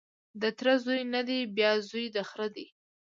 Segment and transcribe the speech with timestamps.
[0.41, 2.65] د تره زوی نه دی بیا زوی د خره دی